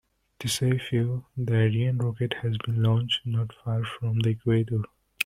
To 0.39 0.47
save 0.47 0.81
fuel, 0.81 1.27
the 1.37 1.53
Ariane 1.53 1.99
rocket 1.99 2.33
has 2.41 2.57
been 2.65 2.81
launched 2.81 3.19
not 3.23 3.53
far 3.63 3.83
from 3.85 4.17
the 4.21 4.31
equator. 4.31 4.81